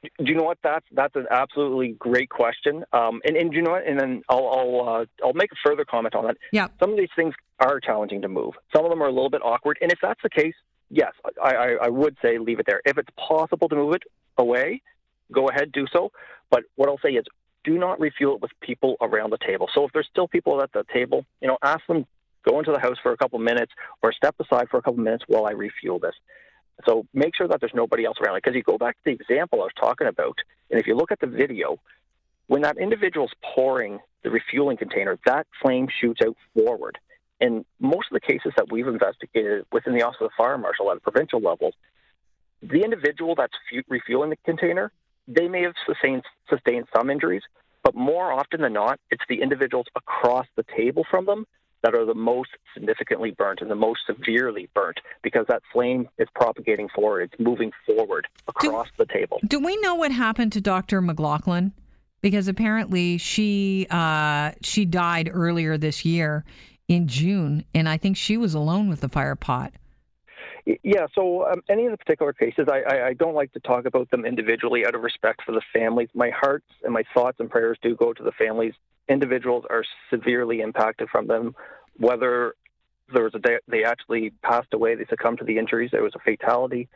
Do 0.03 0.09
you 0.25 0.35
know 0.35 0.43
what? 0.43 0.57
That's 0.63 0.85
that's 0.91 1.15
an 1.15 1.27
absolutely 1.29 1.89
great 1.99 2.29
question. 2.29 2.83
Um, 2.91 3.21
and 3.23 3.37
and 3.37 3.53
you 3.53 3.61
know 3.61 3.71
what? 3.71 3.85
And 3.85 3.99
then 3.99 4.23
I'll 4.29 4.47
I'll 4.47 4.89
uh, 4.89 5.05
I'll 5.23 5.33
make 5.33 5.51
a 5.51 5.55
further 5.63 5.85
comment 5.85 6.15
on 6.15 6.25
that. 6.25 6.37
Yeah. 6.51 6.67
Some 6.79 6.91
of 6.91 6.97
these 6.97 7.09
things 7.15 7.35
are 7.59 7.79
challenging 7.79 8.21
to 8.23 8.27
move. 8.27 8.55
Some 8.75 8.83
of 8.83 8.89
them 8.89 9.01
are 9.01 9.07
a 9.07 9.11
little 9.11 9.29
bit 9.29 9.41
awkward. 9.43 9.77
And 9.81 9.91
if 9.91 9.99
that's 10.01 10.21
the 10.23 10.29
case, 10.29 10.55
yes, 10.89 11.13
I, 11.43 11.53
I, 11.53 11.67
I 11.83 11.89
would 11.89 12.17
say 12.21 12.39
leave 12.39 12.59
it 12.59 12.65
there. 12.65 12.81
If 12.85 12.97
it's 12.97 13.09
possible 13.15 13.69
to 13.69 13.75
move 13.75 13.93
it 13.93 14.03
away, 14.37 14.81
go 15.31 15.49
ahead, 15.49 15.71
do 15.71 15.85
so. 15.93 16.11
But 16.49 16.63
what 16.75 16.89
I'll 16.89 16.99
say 16.99 17.11
is, 17.11 17.25
do 17.63 17.77
not 17.77 17.99
refuel 17.99 18.35
it 18.35 18.41
with 18.41 18.51
people 18.61 18.95
around 19.01 19.29
the 19.29 19.37
table. 19.37 19.69
So 19.73 19.85
if 19.85 19.91
there's 19.93 20.07
still 20.09 20.27
people 20.27 20.61
at 20.63 20.71
the 20.73 20.83
table, 20.91 21.25
you 21.41 21.47
know, 21.47 21.57
ask 21.61 21.85
them 21.87 22.05
go 22.43 22.57
into 22.57 22.71
the 22.71 22.79
house 22.79 22.97
for 23.03 23.11
a 23.11 23.17
couple 23.17 23.37
minutes 23.39 23.71
or 24.01 24.11
step 24.11 24.35
aside 24.39 24.67
for 24.69 24.77
a 24.77 24.81
couple 24.81 25.01
minutes 25.03 25.23
while 25.27 25.45
I 25.45 25.51
refuel 25.51 25.99
this. 25.99 26.15
So 26.85 27.05
make 27.13 27.35
sure 27.35 27.47
that 27.47 27.59
there's 27.59 27.73
nobody 27.73 28.05
else 28.05 28.17
around. 28.21 28.37
Because 28.37 28.55
you 28.55 28.63
go 28.63 28.77
back 28.77 28.95
to 28.97 29.01
the 29.05 29.11
example 29.11 29.61
I 29.61 29.65
was 29.65 29.73
talking 29.79 30.07
about, 30.07 30.37
and 30.69 30.79
if 30.79 30.87
you 30.87 30.95
look 30.95 31.11
at 31.11 31.19
the 31.19 31.27
video, 31.27 31.79
when 32.47 32.61
that 32.63 32.77
individual's 32.77 33.31
pouring 33.55 33.99
the 34.23 34.29
refueling 34.29 34.77
container, 34.77 35.17
that 35.25 35.47
flame 35.61 35.87
shoots 35.99 36.21
out 36.25 36.35
forward. 36.53 36.97
In 37.39 37.65
most 37.79 38.07
of 38.11 38.13
the 38.13 38.19
cases 38.19 38.53
that 38.55 38.71
we've 38.71 38.87
investigated 38.87 39.65
within 39.71 39.95
the 39.95 40.03
Office 40.03 40.17
of 40.21 40.29
the 40.29 40.33
Fire 40.37 40.57
Marshal 40.57 40.91
at 40.91 40.97
a 40.97 40.99
provincial 40.99 41.39
level, 41.39 41.71
the 42.61 42.83
individual 42.83 43.33
that's 43.35 43.53
refueling 43.89 44.29
the 44.29 44.37
container, 44.45 44.91
they 45.27 45.47
may 45.47 45.63
have 45.63 45.73
sustained, 45.87 46.23
sustained 46.49 46.85
some 46.95 47.09
injuries, 47.09 47.41
but 47.83 47.95
more 47.95 48.31
often 48.31 48.61
than 48.61 48.73
not, 48.73 48.99
it's 49.09 49.23
the 49.27 49.41
individuals 49.41 49.87
across 49.95 50.45
the 50.55 50.63
table 50.77 51.03
from 51.09 51.25
them 51.25 51.47
that 51.83 51.95
are 51.95 52.05
the 52.05 52.13
most 52.13 52.49
significantly 52.73 53.31
burnt 53.31 53.61
and 53.61 53.69
the 53.69 53.75
most 53.75 54.01
severely 54.05 54.69
burnt 54.73 54.99
because 55.23 55.45
that 55.47 55.61
flame 55.71 56.07
is 56.17 56.27
propagating 56.35 56.89
forward. 56.89 57.29
It's 57.31 57.39
moving 57.39 57.71
forward 57.85 58.27
across 58.47 58.87
the 58.97 59.05
table. 59.05 59.39
Do 59.47 59.59
we 59.59 59.77
know 59.77 59.95
what 59.95 60.11
happened 60.11 60.51
to 60.53 60.61
Dr. 60.61 61.01
McLaughlin? 61.01 61.73
Because 62.21 62.47
apparently 62.47 63.17
she 63.17 63.87
uh, 63.89 64.51
she 64.61 64.85
died 64.85 65.29
earlier 65.33 65.77
this 65.77 66.05
year 66.05 66.45
in 66.87 67.07
June, 67.07 67.65
and 67.73 67.89
I 67.89 67.97
think 67.97 68.15
she 68.15 68.37
was 68.37 68.53
alone 68.53 68.89
with 68.89 69.01
the 69.01 69.09
fire 69.09 69.35
pot. 69.35 69.73
Yeah, 70.65 71.07
so 71.15 71.47
um, 71.47 71.63
any 71.69 71.85
of 71.85 71.91
the 71.91 71.97
particular 71.97 72.33
cases, 72.33 72.67
I, 72.71 72.81
I, 72.81 73.07
I 73.07 73.13
don't 73.13 73.33
like 73.33 73.51
to 73.53 73.59
talk 73.59 73.85
about 73.85 74.11
them 74.11 74.25
individually 74.25 74.85
out 74.85 74.93
of 74.93 75.01
respect 75.01 75.41
for 75.43 75.53
the 75.53 75.61
families. 75.73 76.09
My 76.13 76.29
hearts 76.29 76.67
and 76.83 76.93
my 76.93 77.03
thoughts 77.13 77.37
and 77.39 77.49
prayers 77.49 77.77
do 77.81 77.95
go 77.95 78.13
to 78.13 78.23
the 78.23 78.31
families. 78.33 78.73
Individuals 79.09 79.65
are 79.69 79.83
severely 80.11 80.61
impacted 80.61 81.09
from 81.09 81.27
them, 81.27 81.55
whether 81.97 82.55
there 83.13 83.23
was 83.23 83.33
a 83.35 83.39
day 83.39 83.57
they 83.67 83.83
actually 83.83 84.31
passed 84.41 84.73
away, 84.73 84.95
they 84.95 85.05
succumbed 85.09 85.37
to 85.39 85.43
the 85.43 85.57
injuries, 85.57 85.89
there 85.91 86.03
was 86.03 86.13
a 86.15 86.19
fatality, 86.19 86.87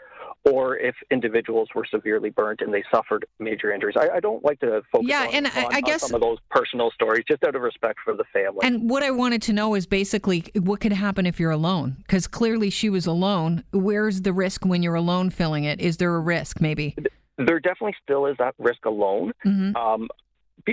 or 0.46 0.78
if 0.78 0.96
individuals 1.12 1.68
were 1.76 1.86
severely 1.90 2.30
burnt 2.30 2.62
and 2.62 2.74
they 2.74 2.84
suffered 2.94 3.26
major 3.40 3.74
injuries. 3.74 3.96
I, 4.00 4.10
I 4.16 4.20
don't 4.22 4.42
like 4.44 4.60
to 4.62 4.82
focus 4.94 5.10
Yeah, 5.10 5.24
on, 5.28 5.34
and 5.34 5.48
I- 5.48 5.66
on- 5.66 5.76
I 5.76 5.82
guess- 5.82 6.02
some 6.02 6.14
of 6.16 6.22
those 6.22 6.38
personal 6.50 6.90
stories 6.92 7.26
just 7.28 7.44
out 7.44 7.56
of 7.56 7.62
respect 7.62 8.00
for 8.06 8.14
the 8.16 8.24
family. 8.32 8.60
And 8.64 8.90
what 8.90 9.04
I 9.04 9.12
wanted 9.12 9.42
to 9.44 9.54
know 9.54 9.76
is 9.76 9.86
basically 9.86 10.46
what 10.62 10.80
could 10.80 10.94
happen 10.94 11.26
if 11.26 11.38
you're 11.40 11.52
alone? 11.52 11.98
Because 12.00 12.28
clearly 12.28 12.70
she 12.70 12.90
was 12.90 13.06
alone. 13.06 13.64
Where's 13.74 14.22
the 14.22 14.32
risk 14.32 14.66
when 14.66 14.84
you're 14.84 14.96
alone 14.96 15.32
filling 15.32 15.66
it? 15.66 15.82
Is 15.82 15.98
there 15.98 16.16
a 16.16 16.20
risk, 16.20 16.62
maybe? 16.62 16.96
there 17.38 17.60
definitely 17.60 17.96
still 18.02 18.26
is 18.28 18.38
that 18.40 18.56
risk 18.58 18.86
alone. 18.86 19.34
hmm 19.44 19.76
Um, 19.76 20.08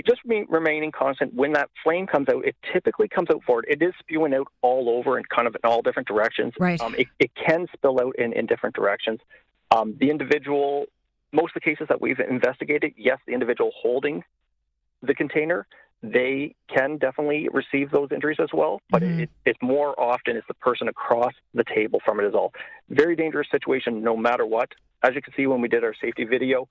just 0.01 0.21
remaining 0.25 0.91
constant. 0.91 1.33
When 1.33 1.53
that 1.53 1.69
flame 1.83 2.07
comes 2.07 2.27
out, 2.29 2.45
it 2.45 2.55
typically 2.71 3.07
comes 3.07 3.29
out 3.29 3.43
forward. 3.43 3.65
It 3.69 3.81
is 3.81 3.93
spewing 3.99 4.33
out 4.33 4.47
all 4.61 4.89
over 4.89 5.17
and 5.17 5.29
kind 5.29 5.47
of 5.47 5.55
in 5.55 5.69
all 5.69 5.81
different 5.81 6.07
directions. 6.07 6.53
Right. 6.59 6.81
Um, 6.81 6.95
it, 6.95 7.07
it 7.19 7.31
can 7.35 7.67
spill 7.73 7.99
out 8.01 8.15
in, 8.17 8.33
in 8.33 8.47
different 8.47 8.75
directions. 8.75 9.19
Um, 9.69 9.95
the 9.99 10.09
individual, 10.09 10.85
most 11.31 11.55
of 11.55 11.61
the 11.61 11.69
cases 11.69 11.87
that 11.89 12.01
we've 12.01 12.19
investigated, 12.19 12.93
yes, 12.97 13.19
the 13.27 13.33
individual 13.33 13.71
holding 13.75 14.23
the 15.03 15.13
container, 15.13 15.67
they 16.01 16.55
can 16.73 16.97
definitely 16.97 17.47
receive 17.51 17.91
those 17.91 18.09
injuries 18.11 18.37
as 18.39 18.49
well. 18.53 18.81
But 18.89 19.03
Mhm. 19.03 19.21
it, 19.21 19.29
it's 19.45 19.61
more 19.61 19.97
often 19.99 20.35
it's 20.35 20.47
the 20.47 20.53
person 20.55 20.87
across 20.87 21.33
the 21.53 21.63
table 21.63 22.01
from 22.03 22.19
it 22.19 22.25
as 22.25 22.33
all. 22.33 22.53
Very 22.89 23.15
dangerous 23.15 23.47
situation, 23.51 24.01
no 24.01 24.17
matter 24.17 24.45
what. 24.45 24.69
As 25.03 25.15
you 25.15 25.21
can 25.21 25.33
see 25.35 25.47
when 25.47 25.61
we 25.61 25.67
did 25.67 25.83
our 25.83 25.93
safety 25.93 26.23
video, 26.23 26.67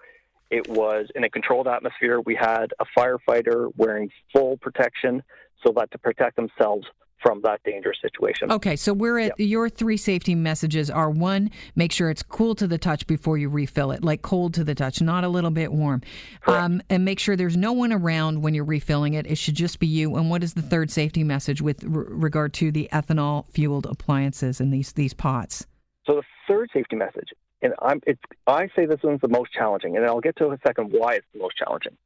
it 0.53 0.69
was 0.69 1.07
in 1.15 1.25
a 1.25 1.31
controlled 1.31 1.67
atmosphere. 1.67 2.21
We 2.21 2.37
had 2.37 2.67
a 2.79 2.85
firefighter 2.97 3.71
wearing 3.77 4.11
full 4.33 4.59
protection 4.59 5.23
so 5.65 5.73
that 5.77 5.91
to 5.93 5.99
protect 5.99 6.37
themselves 6.37 6.87
from 7.23 7.41
that 7.43 7.61
dangerous 7.65 7.97
situation. 8.03 8.51
Okay, 8.51 8.75
so 8.75 8.93
we're 8.93 9.19
at 9.21 9.39
your 9.39 9.69
three 9.69 9.97
safety 9.97 10.35
messages 10.35 10.91
are 10.91 11.09
one, 11.09 11.51
make 11.77 11.93
sure 11.93 12.11
it's 12.11 12.23
cool 12.23 12.55
to 12.57 12.67
the 12.67 12.79
touch 12.79 13.07
before 13.07 13.39
you 13.39 13.49
refill 13.49 13.93
it, 13.93 14.03
like 14.03 14.23
cold 14.23 14.55
to 14.55 14.65
the 14.65 14.75
touch, 14.75 15.01
not 15.01 15.23
a 15.23 15.29
little 15.29 15.53
bit 15.53 15.73
warm. 15.73 16.03
Um, 16.49 16.83
and 16.91 17.05
make 17.05 17.21
sure 17.21 17.37
there's 17.37 17.57
no 17.57 17.73
one 17.73 17.93
around 17.93 18.43
when 18.43 18.55
you're 18.55 18.65
refilling 18.65 19.15
it. 19.15 19.27
It 19.27 19.39
should 19.39 19.55
just 19.55 19.79
be 19.79 19.87
you. 19.87 20.17
And 20.17 20.31
what 20.31 20.43
is 20.43 20.55
the 20.55 20.63
third 20.63 20.91
safety 20.91 21.23
message 21.23 21.63
with 21.63 21.85
r- 21.85 21.91
regard 21.91 22.53
to 22.55 22.73
the 22.73 22.89
ethanol 22.93 23.47
fueled 23.47 23.87
appliances 23.87 24.61
and 24.61 24.73
these 24.73 24.93
these 24.93 25.15
pots? 25.15 25.65
So 26.05 26.17
the 26.17 26.23
third 26.49 26.71
safety 26.75 26.97
message 26.97 27.29
and 27.63 27.75
I'm, 27.81 28.01
it's, 28.07 28.21
I 28.47 28.69
say 28.77 28.87
this 28.87 29.01
one's 29.03 29.21
the 29.21 29.29
most 29.29 29.53
challenging, 29.53 29.97
and 29.97 30.05
I'll 30.05 30.21
get 30.21 30.37
to 30.37 30.49
a 30.49 30.59
second 30.67 30.93
why 30.93 31.15
it's 31.15 31.27
the 31.33 31.39
most 31.39 31.57
challenging, 31.57 31.97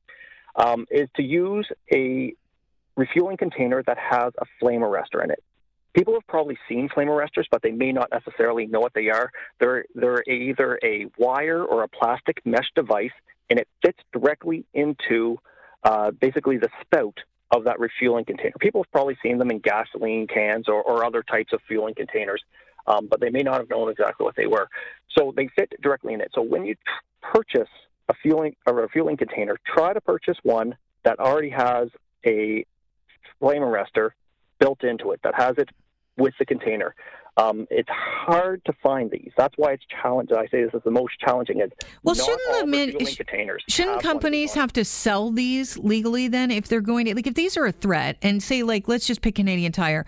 um, 0.54 0.86
is 0.90 1.08
to 1.16 1.22
use 1.22 1.66
a 1.92 2.34
refueling 2.96 3.36
container 3.36 3.82
that 3.86 3.98
has 3.98 4.32
a 4.38 4.46
flame 4.60 4.80
arrestor 4.82 5.22
in 5.24 5.30
it. 5.30 5.42
People 5.94 6.14
have 6.14 6.26
probably 6.26 6.58
seen 6.68 6.90
flame 6.92 7.08
arrestors, 7.08 7.44
but 7.50 7.62
they 7.62 7.70
may 7.70 7.90
not 7.90 8.10
necessarily 8.12 8.66
know 8.66 8.80
what 8.80 8.92
they 8.94 9.08
are. 9.08 9.30
They're, 9.60 9.86
they're 9.94 10.22
either 10.28 10.78
a 10.84 11.06
wire 11.18 11.64
or 11.64 11.84
a 11.84 11.88
plastic 11.88 12.44
mesh 12.44 12.70
device, 12.74 13.12
and 13.48 13.58
it 13.58 13.66
fits 13.82 13.98
directly 14.12 14.66
into 14.74 15.38
uh, 15.84 16.10
basically 16.10 16.58
the 16.58 16.68
spout 16.82 17.18
of 17.50 17.64
that 17.64 17.78
refueling 17.78 18.24
container. 18.24 18.54
People 18.60 18.82
have 18.82 18.92
probably 18.92 19.16
seen 19.22 19.38
them 19.38 19.50
in 19.50 19.60
gasoline 19.60 20.26
cans 20.26 20.68
or, 20.68 20.82
or 20.82 21.04
other 21.04 21.22
types 21.22 21.52
of 21.52 21.60
fueling 21.68 21.94
containers, 21.94 22.42
um, 22.86 23.06
but 23.08 23.20
they 23.20 23.30
may 23.30 23.42
not 23.42 23.58
have 23.58 23.70
known 23.70 23.90
exactly 23.90 24.24
what 24.24 24.36
they 24.36 24.46
were. 24.46 24.68
So 25.16 25.32
they 25.36 25.48
fit 25.56 25.72
directly 25.82 26.14
in 26.14 26.20
it. 26.20 26.30
So 26.34 26.42
when 26.42 26.64
you 26.64 26.76
purchase 27.22 27.68
a 28.08 28.14
fueling 28.22 28.54
or 28.66 28.78
a 28.78 28.82
refueling 28.82 29.16
container, 29.16 29.56
try 29.66 29.92
to 29.92 30.00
purchase 30.00 30.36
one 30.42 30.76
that 31.04 31.18
already 31.18 31.50
has 31.50 31.88
a 32.24 32.64
flame 33.38 33.62
arrestor 33.62 34.10
built 34.58 34.84
into 34.84 35.12
it 35.12 35.20
that 35.22 35.34
has 35.34 35.54
it 35.58 35.68
with 36.16 36.34
the 36.38 36.46
container. 36.46 36.94
Um, 37.38 37.66
it's 37.70 37.88
hard 37.90 38.64
to 38.64 38.72
find 38.82 39.10
these. 39.10 39.30
That's 39.36 39.52
why 39.58 39.72
it's 39.72 39.84
challenging. 40.02 40.38
I 40.38 40.46
say 40.46 40.64
this 40.64 40.72
is 40.72 40.80
the 40.84 40.90
most 40.90 41.18
challenging. 41.20 41.60
Is 41.60 41.70
well, 42.02 42.14
shouldn't 42.14 42.72
the 42.72 43.04
sh- 43.04 43.16
containers 43.16 43.62
shouldn't 43.68 44.02
companies 44.02 44.54
have 44.54 44.72
to 44.72 44.84
sell 44.86 45.30
these 45.30 45.76
legally 45.76 46.28
then 46.28 46.50
if 46.50 46.66
they're 46.66 46.80
going 46.80 47.04
to 47.06 47.14
like 47.14 47.26
if 47.26 47.34
these 47.34 47.58
are 47.58 47.66
a 47.66 47.72
threat 47.72 48.16
and 48.22 48.42
say 48.42 48.62
like 48.62 48.88
let's 48.88 49.06
just 49.06 49.20
pick 49.20 49.34
Canadian 49.34 49.70
Tire, 49.70 50.06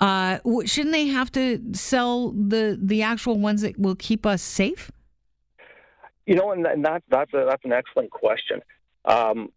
uh, 0.00 0.38
shouldn't 0.64 0.92
they 0.92 1.08
have 1.08 1.30
to 1.32 1.62
sell 1.74 2.30
the 2.30 2.78
the 2.80 3.02
actual 3.02 3.38
ones 3.38 3.60
that 3.60 3.78
will 3.78 3.96
keep 3.96 4.24
us 4.24 4.40
safe? 4.40 4.90
You 6.24 6.34
know, 6.34 6.52
and, 6.52 6.66
and 6.66 6.82
that 6.86 7.02
that's 7.10 7.34
a, 7.34 7.44
that's 7.46 7.64
an 7.66 7.72
excellent 7.72 8.10
question. 8.10 8.62
Um, 9.04 9.52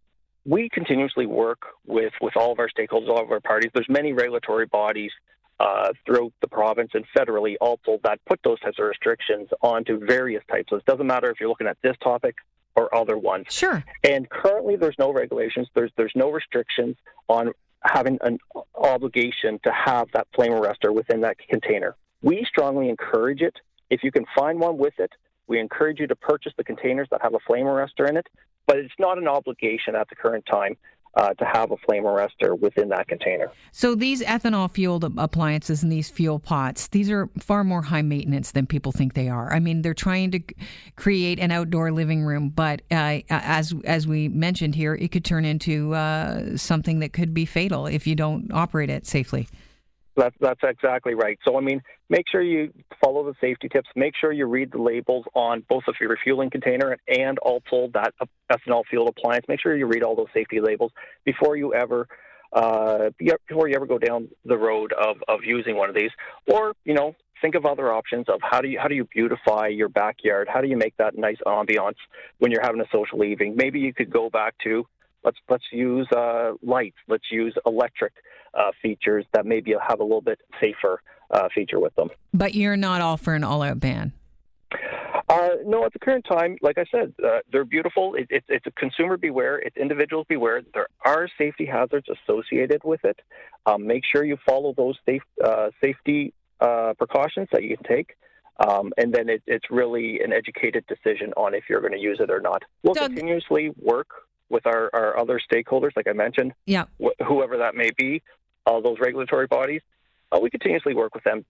we 0.46 0.68
continuously 0.68 1.26
work 1.26 1.62
with 1.86 2.12
with 2.20 2.36
all 2.36 2.52
of 2.52 2.60
our 2.60 2.68
stakeholders, 2.68 3.08
all 3.08 3.24
of 3.24 3.32
our 3.32 3.40
parties. 3.40 3.72
There's 3.74 3.88
many 3.88 4.12
regulatory 4.12 4.66
bodies 4.66 5.12
uh, 5.60 5.94
throughout 6.06 6.34
the 6.42 6.48
province 6.48 6.92
and 6.94 7.06
federally 7.16 7.56
also 7.62 8.00
that 8.04 8.20
put 8.26 8.40
those 8.44 8.60
types 8.60 8.78
of 8.80 8.86
restrictions 8.86 9.50
onto 9.62 10.04
various 10.06 10.44
types. 10.50 10.70
So 10.70 10.78
it 10.78 10.86
doesn't 10.86 11.08
matter 11.08 11.30
if 11.30 11.40
you're 11.40 11.50
looking 11.50 11.68
at 11.68 11.78
this 11.82 11.96
topic 12.04 12.36
or 12.76 12.94
other 12.96 13.18
ones. 13.18 13.46
Sure. 13.50 13.84
And 14.04 14.30
currently, 14.30 14.76
there's 14.76 14.98
no 14.98 15.14
regulations. 15.14 15.68
There's 15.74 15.92
there's 15.96 16.14
no 16.16 16.32
restrictions 16.32 16.96
on 17.28 17.52
having 17.84 18.18
an 18.22 18.40
obligation 18.76 19.60
to 19.64 19.72
have 19.72 20.08
that 20.14 20.28
flame 20.36 20.52
arrestor 20.52 20.94
within 20.94 21.22
that 21.22 21.38
container. 21.38 21.96
We 22.22 22.46
strongly 22.48 22.90
encourage 22.90 23.42
it. 23.42 23.56
If 23.90 24.04
you 24.04 24.12
can 24.12 24.26
find 24.36 24.60
one 24.60 24.78
with 24.78 24.94
it, 25.00 25.12
we 25.48 25.60
encourage 25.60 26.00
you 26.00 26.08
to 26.08 26.16
purchase 26.16 26.54
the 26.58 26.64
containers 26.64 27.08
that 27.12 27.22
have 27.22 27.34
a 27.34 27.40
flame 27.46 27.66
arrestor 27.66 28.10
in 28.10 28.18
it. 28.18 28.28
But 28.66 28.78
it's 28.78 28.94
not 28.98 29.18
an 29.18 29.28
obligation 29.28 29.96
at 29.96 30.08
the 30.10 30.16
current 30.16 30.46
time 30.50 30.78
uh, 31.16 31.34
to 31.36 31.46
have 31.46 31.72
a 31.72 31.78
flame 31.78 32.04
arrestor 32.04 32.58
within 32.60 32.90
that 32.90 33.08
container. 33.08 33.52
So 33.72 33.96
these 33.96 34.22
ethanol 34.22 34.70
fueled 34.72 35.04
appliances 35.18 35.84
and 35.84 35.92
these 35.92 36.10
fuel 36.10 36.40
pots, 36.40 36.88
these 36.88 37.10
are 37.10 37.30
far 37.40 37.64
more 37.64 37.84
high 37.84 38.02
maintenance 38.02 38.52
than 38.52 38.66
people 38.66 38.92
think 38.92 39.14
they 39.14 39.30
are. 39.30 39.54
I 39.54 39.60
mean, 39.60 39.82
they're 39.82 39.94
trying 39.94 40.32
to 40.32 40.42
create 40.96 41.40
an 41.40 41.52
outdoor 41.52 41.92
living 41.92 42.24
room, 42.24 42.50
but 42.50 42.82
uh, 42.92 43.20
as 43.30 43.74
as 43.86 44.08
we 44.08 44.28
mentioned 44.28 44.76
here, 44.76 44.96
it 44.96 45.12
could 45.12 45.26
turn 45.26 45.46
into 45.46 45.94
uh, 45.94 46.58
something 46.58 47.00
that 47.00 47.14
could 47.14 47.34
be 47.34 47.46
fatal 47.46 47.86
if 47.86 48.08
you 48.08 48.16
don't 48.16 48.52
operate 48.52 48.90
it 48.90 49.06
safely. 49.06 49.48
That's 50.16 50.36
that's 50.40 50.60
exactly 50.64 51.16
right. 51.16 51.40
So 51.46 51.58
I 51.58 51.62
mean, 51.62 51.82
make 52.10 52.26
sure 52.32 52.42
you 52.42 52.72
follow 53.04 53.24
the 53.24 53.34
safety 53.42 53.68
tips. 53.68 53.90
Make 53.96 54.14
sure 54.20 54.32
you 54.32 54.46
read 54.46 54.72
the 54.72 54.82
labels 54.82 55.26
on 55.34 55.64
both 55.68 55.84
of 55.88 55.96
your 56.00 56.10
refueling 56.10 56.52
container 56.52 56.98
and 57.08 57.40
also 57.40 57.90
that 57.94 58.14
ethanol 58.52 58.84
fueled 58.90 59.10
appliance. 59.10 59.46
Make 59.48 59.60
sure 59.60 59.76
you 59.76 59.88
read 59.88 60.04
all 60.04 60.16
those 60.16 60.28
safety 60.34 60.60
labels 60.60 60.92
before 61.26 61.58
you 61.58 61.74
ever 61.74 62.08
uh, 62.54 63.10
before 63.48 63.68
you 63.68 63.76
ever 63.76 63.88
go 63.88 63.98
down 63.98 64.30
the 64.46 64.58
road 64.58 64.94
of, 64.94 65.18
of 65.28 65.40
using 65.44 65.76
one 65.76 65.90
of 65.90 65.96
these. 65.96 66.12
Or 66.48 66.74
you 66.86 66.94
know, 66.94 67.16
think 67.42 67.56
of 67.56 67.66
other 67.66 67.92
options 67.92 68.26
of 68.30 68.40
how 68.42 68.62
do 68.62 68.68
you 68.68 68.80
how 68.80 68.88
do 68.88 68.96
you 68.96 69.06
beautify 69.06 69.68
your 69.68 69.90
backyard? 69.90 70.48
How 70.52 70.62
do 70.62 70.68
you 70.68 70.78
make 70.78 70.96
that 70.98 71.18
nice 71.18 71.38
ambiance 71.48 71.98
when 72.38 72.52
you're 72.52 72.62
having 72.62 72.82
a 72.82 72.88
social 72.92 73.24
evening? 73.24 73.56
Maybe 73.56 73.80
you 73.80 73.94
could 73.94 74.12
go 74.12 74.30
back 74.30 74.54
to 74.64 74.86
let's 75.24 75.38
let's 75.50 75.66
use 75.72 76.08
uh, 76.16 76.52
lights. 76.62 76.98
Let's 77.08 77.32
use 77.32 77.56
electric 77.66 78.14
uh, 78.54 78.72
features 78.82 79.26
that 79.34 79.46
maybe 79.46 79.74
have 79.88 80.00
a 80.00 80.04
little 80.04 80.22
bit 80.22 80.40
safer 80.62 81.02
uh, 81.32 81.48
feature 81.54 81.80
with 81.80 81.96
them. 81.96 82.10
But 82.34 82.54
you're 82.54 82.78
not 82.78 83.02
all 83.02 83.18
for 83.18 83.34
an 83.34 83.44
all-out 83.44 83.80
ban. 83.80 84.14
Uh, 85.30 85.50
no, 85.66 85.86
at 85.86 85.94
the 85.94 86.00
current 86.00 86.26
time, 86.30 86.58
like 86.62 86.78
I 86.78 86.86
said, 86.92 87.14
uh, 87.24 87.40
they're 87.52 87.66
beautiful. 87.66 88.16
It, 88.16 88.28
it, 88.30 88.44
it's 88.50 88.66
a 88.68 88.72
consumer 88.72 89.18
beware. 89.18 89.58
It's 89.58 89.78
individuals 89.78 90.26
beware. 90.28 90.62
There 90.74 90.88
are 91.06 91.28
safety 91.38 91.66
hazards 91.66 92.08
associated 92.10 92.82
with 92.84 93.04
it. 93.06 93.20
Um, 93.66 93.88
make 93.88 94.04
sure 94.12 94.26
you 94.26 94.38
follow 94.46 94.74
those 94.76 94.98
safe, 95.06 95.24
uh, 95.44 95.70
safety 95.82 96.34
uh, 96.60 96.94
precautions 96.98 97.48
that 97.52 97.64
you 97.64 97.78
can 97.78 97.86
take. 97.86 98.18
Um, 98.68 98.92
and 98.98 99.14
then 99.14 99.30
it, 99.30 99.42
it's 99.48 99.66
really 99.72 100.20
an 100.20 100.34
educated 100.34 100.86
decision 100.88 101.34
on 101.38 101.56
if 101.56 101.64
you're 101.70 101.82
going 101.82 101.94
to 101.94 102.00
use 102.00 102.20
it 102.20 102.30
or 102.30 102.40
not. 102.40 102.64
We'll 102.84 102.94
Doug, 102.94 103.12
continuously 103.12 103.72
work 103.82 104.10
with 104.50 104.68
our, 104.68 104.90
our 104.94 105.18
other 105.18 105.40
stakeholders, 105.52 105.92
like 105.96 106.08
I 106.08 106.14
mentioned, 106.14 106.54
yeah. 106.66 106.86
Wh- 107.04 107.24
whoever 107.26 107.58
that 107.58 107.76
may 107.76 107.90
be, 107.98 108.22
all 108.66 108.82
those 108.82 108.98
regulatory 109.00 109.48
bodies. 109.48 109.82
Uh, 110.32 110.40
we 110.42 110.50
continuously 110.50 110.96
work 110.96 111.14
with 111.14 111.24
them 111.24 111.46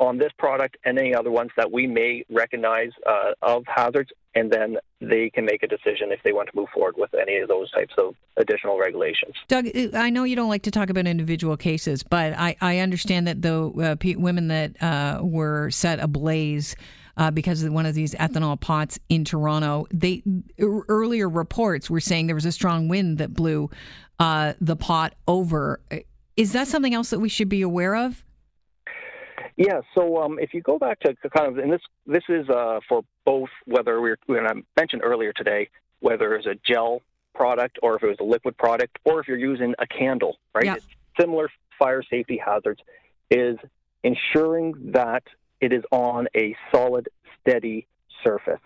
on 0.00 0.18
this 0.18 0.30
product 0.38 0.76
and 0.84 0.98
any 0.98 1.14
other 1.14 1.30
ones 1.30 1.50
that 1.56 1.72
we 1.72 1.86
may 1.86 2.24
recognize 2.30 2.90
uh, 3.06 3.32
of 3.42 3.64
hazards, 3.66 4.10
and 4.34 4.50
then 4.50 4.76
they 5.00 5.28
can 5.30 5.44
make 5.44 5.62
a 5.62 5.66
decision 5.66 6.12
if 6.12 6.22
they 6.22 6.32
want 6.32 6.48
to 6.48 6.56
move 6.56 6.68
forward 6.72 6.94
with 6.96 7.12
any 7.14 7.38
of 7.38 7.48
those 7.48 7.70
types 7.72 7.92
of 7.98 8.14
additional 8.36 8.78
regulations. 8.78 9.34
Doug, 9.48 9.66
I 9.94 10.10
know 10.10 10.24
you 10.24 10.36
don't 10.36 10.48
like 10.48 10.62
to 10.62 10.70
talk 10.70 10.90
about 10.90 11.06
individual 11.06 11.56
cases, 11.56 12.02
but 12.02 12.32
I, 12.34 12.56
I 12.60 12.78
understand 12.78 13.26
that 13.26 13.42
the 13.42 13.98
uh, 14.08 14.18
women 14.18 14.48
that 14.48 14.80
uh, 14.80 15.20
were 15.22 15.70
set 15.70 15.98
ablaze 15.98 16.76
uh, 17.16 17.32
because 17.32 17.62
of 17.64 17.72
one 17.72 17.84
of 17.84 17.94
these 17.94 18.14
ethanol 18.14 18.58
pots 18.58 18.98
in 19.08 19.24
Toronto. 19.24 19.86
They 19.92 20.22
earlier 20.60 21.28
reports 21.28 21.90
were 21.90 22.00
saying 22.00 22.28
there 22.28 22.36
was 22.36 22.46
a 22.46 22.52
strong 22.52 22.86
wind 22.86 23.18
that 23.18 23.34
blew 23.34 23.70
uh, 24.20 24.52
the 24.60 24.76
pot 24.76 25.14
over. 25.26 25.80
Is 26.38 26.52
that 26.52 26.68
something 26.68 26.94
else 26.94 27.10
that 27.10 27.18
we 27.18 27.28
should 27.28 27.48
be 27.48 27.62
aware 27.62 27.96
of? 27.96 28.24
Yeah. 29.56 29.80
So 29.96 30.22
um, 30.22 30.38
if 30.38 30.54
you 30.54 30.62
go 30.62 30.78
back 30.78 31.00
to 31.00 31.14
kind 31.36 31.48
of, 31.48 31.58
and 31.58 31.72
this 31.72 31.80
this 32.06 32.22
is 32.28 32.48
uh, 32.48 32.78
for 32.88 33.02
both 33.24 33.48
whether 33.66 34.00
we 34.00 34.12
are 34.12 34.18
when 34.26 34.46
I 34.46 34.52
mentioned 34.76 35.02
earlier 35.04 35.32
today 35.32 35.68
whether 36.00 36.36
it's 36.36 36.46
a 36.46 36.54
gel 36.64 37.02
product 37.34 37.76
or 37.82 37.96
if 37.96 38.04
it 38.04 38.06
was 38.06 38.16
a 38.20 38.24
liquid 38.24 38.56
product 38.56 38.98
or 39.04 39.18
if 39.18 39.26
you're 39.26 39.36
using 39.36 39.74
a 39.80 39.86
candle, 39.88 40.38
right? 40.54 40.64
Yeah. 40.64 40.76
Similar 41.20 41.50
fire 41.76 42.04
safety 42.08 42.40
hazards 42.44 42.80
is 43.32 43.56
ensuring 44.04 44.92
that 44.92 45.24
it 45.60 45.72
is 45.72 45.82
on 45.90 46.28
a 46.36 46.54
solid, 46.72 47.08
steady 47.40 47.88
surface. 48.24 48.60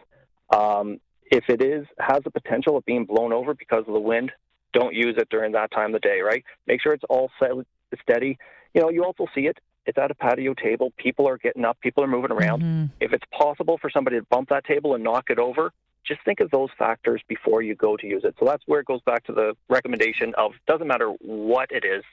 Um, 0.54 1.00
if 1.24 1.44
it 1.48 1.62
is 1.62 1.86
has 1.98 2.22
the 2.22 2.30
potential 2.30 2.76
of 2.76 2.84
being 2.84 3.06
blown 3.06 3.32
over 3.32 3.54
because 3.54 3.84
of 3.88 3.94
the 3.94 4.00
wind, 4.00 4.30
don't 4.72 4.94
use 4.94 5.14
it 5.18 5.28
during 5.30 5.52
that 5.52 5.70
time 5.70 5.94
of 5.94 6.00
the 6.00 6.08
day. 6.08 6.20
Right? 6.20 6.44
Make 6.66 6.80
sure 6.80 6.92
it's 6.92 7.04
all 7.08 7.30
steady. 7.38 8.38
You 8.74 8.80
know, 8.80 8.90
you 8.90 9.04
also 9.04 9.26
see 9.34 9.42
it. 9.42 9.58
It's 9.84 9.98
at 9.98 10.10
a 10.10 10.14
patio 10.14 10.54
table. 10.54 10.92
People 10.96 11.28
are 11.28 11.38
getting 11.38 11.64
up. 11.64 11.78
People 11.80 12.04
are 12.04 12.08
moving 12.08 12.30
around. 12.30 12.62
Mm-hmm. 12.62 12.84
If 13.00 13.12
it's 13.12 13.24
possible 13.36 13.78
for 13.78 13.90
somebody 13.90 14.18
to 14.18 14.24
bump 14.30 14.48
that 14.50 14.64
table 14.64 14.94
and 14.94 15.02
knock 15.02 15.24
it 15.28 15.38
over, 15.38 15.72
just 16.06 16.20
think 16.24 16.40
of 16.40 16.50
those 16.50 16.68
factors 16.78 17.20
before 17.28 17.62
you 17.62 17.74
go 17.74 17.96
to 17.96 18.06
use 18.06 18.22
it. 18.24 18.34
So 18.38 18.46
that's 18.46 18.62
where 18.66 18.80
it 18.80 18.86
goes 18.86 19.00
back 19.02 19.24
to 19.24 19.32
the 19.32 19.54
recommendation 19.68 20.34
of 20.36 20.52
doesn't 20.66 20.86
matter 20.86 21.08
what 21.20 21.70
it 21.70 21.84
is, 21.84 22.04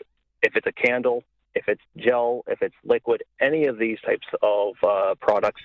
if 0.41 0.55
it's 0.55 0.67
a 0.67 0.71
candle, 0.71 1.23
if 1.55 1.67
it's 1.67 1.81
gel, 1.97 2.43
if 2.47 2.61
it's 2.61 2.75
liquid, 2.83 3.23
any 3.39 3.65
of 3.65 3.77
these 3.77 3.99
types 4.01 4.27
of 4.41 4.73
uh, 4.83 5.15
products, 5.19 5.61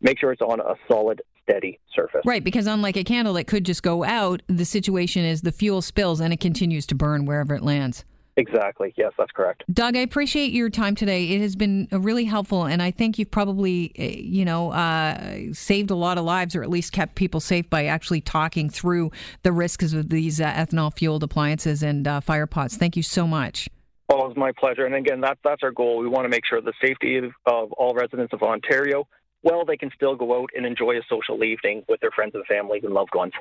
make 0.00 0.18
sure 0.18 0.32
it's 0.32 0.42
on 0.42 0.60
a 0.60 0.74
solid, 0.90 1.22
steady 1.48 1.78
surface. 1.94 2.22
Right, 2.24 2.42
because 2.42 2.66
unlike 2.66 2.96
a 2.96 3.04
candle 3.04 3.34
that 3.34 3.46
could 3.46 3.64
just 3.64 3.82
go 3.82 4.04
out, 4.04 4.42
the 4.46 4.64
situation 4.64 5.24
is 5.24 5.42
the 5.42 5.52
fuel 5.52 5.82
spills 5.82 6.20
and 6.20 6.32
it 6.32 6.40
continues 6.40 6.86
to 6.86 6.94
burn 6.94 7.24
wherever 7.24 7.54
it 7.54 7.62
lands. 7.62 8.04
Exactly. 8.36 8.94
Yes, 8.96 9.12
that's 9.18 9.32
correct. 9.32 9.64
Doug, 9.72 9.96
I 9.96 10.00
appreciate 10.00 10.52
your 10.52 10.70
time 10.70 10.94
today. 10.94 11.30
It 11.30 11.40
has 11.40 11.56
been 11.56 11.88
really 11.90 12.24
helpful, 12.24 12.66
and 12.66 12.80
I 12.80 12.92
think 12.92 13.18
you've 13.18 13.32
probably, 13.32 13.90
eh, 13.96 14.14
you 14.16 14.44
know, 14.44 14.70
uh, 14.70 15.52
saved 15.52 15.90
a 15.90 15.96
lot 15.96 16.18
of 16.18 16.24
lives, 16.24 16.54
or 16.54 16.62
at 16.62 16.70
least 16.70 16.92
kept 16.92 17.16
people 17.16 17.40
safe 17.40 17.68
by 17.68 17.86
actually 17.86 18.20
talking 18.20 18.70
through 18.70 19.10
the 19.42 19.50
risks 19.50 19.92
of 19.92 20.10
these 20.10 20.40
uh, 20.40 20.52
ethanol-fueled 20.52 21.24
appliances 21.24 21.82
and 21.82 22.06
uh, 22.06 22.20
fire 22.20 22.46
pots. 22.46 22.76
Thank 22.76 22.96
you 22.96 23.02
so 23.02 23.26
much. 23.26 23.68
It's 24.10 24.36
my 24.36 24.52
pleasure. 24.52 24.84
And 24.84 24.94
again, 24.94 25.22
that, 25.22 25.38
that's 25.42 25.62
our 25.62 25.70
goal. 25.70 25.98
We 25.98 26.08
want 26.08 26.24
to 26.24 26.28
make 26.28 26.44
sure 26.48 26.60
the 26.60 26.72
safety 26.84 27.16
of 27.46 27.72
all 27.72 27.94
residents 27.94 28.32
of 28.32 28.42
Ontario, 28.42 29.08
well, 29.42 29.64
they 29.64 29.76
can 29.76 29.90
still 29.94 30.16
go 30.16 30.42
out 30.42 30.50
and 30.56 30.66
enjoy 30.66 30.96
a 30.96 31.02
social 31.08 31.42
evening 31.44 31.84
with 31.88 32.00
their 32.00 32.10
friends 32.10 32.34
and 32.34 32.44
families 32.46 32.82
and 32.84 32.92
loved 32.92 33.14
ones. 33.14 33.32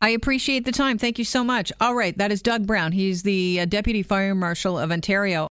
I 0.00 0.10
appreciate 0.10 0.64
the 0.66 0.72
time. 0.72 0.98
Thank 0.98 1.18
you 1.18 1.24
so 1.24 1.42
much. 1.42 1.72
All 1.80 1.94
right, 1.94 2.16
that 2.18 2.30
is 2.30 2.42
Doug 2.42 2.66
Brown. 2.66 2.92
He's 2.92 3.22
the 3.22 3.60
uh, 3.60 3.64
Deputy 3.64 4.02
Fire 4.02 4.34
Marshal 4.34 4.78
of 4.78 4.92
Ontario. 4.92 5.48